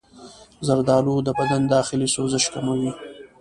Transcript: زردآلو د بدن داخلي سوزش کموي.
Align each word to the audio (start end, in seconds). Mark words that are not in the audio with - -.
زردآلو 0.67 1.15
د 1.25 1.29
بدن 1.39 1.61
داخلي 1.75 2.07
سوزش 2.15 2.45
کموي. 2.53 2.91